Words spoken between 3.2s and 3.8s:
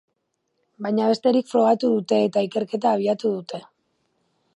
dute.